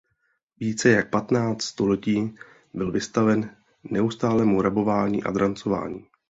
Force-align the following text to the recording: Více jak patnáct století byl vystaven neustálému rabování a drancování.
Více 0.59 0.89
jak 0.91 1.09
patnáct 1.09 1.61
století 1.61 2.35
byl 2.73 2.91
vystaven 2.91 3.55
neustálému 3.83 4.61
rabování 4.61 5.23
a 5.23 5.31
drancování. 5.31 6.05